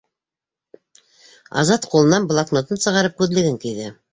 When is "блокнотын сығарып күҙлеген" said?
2.33-3.63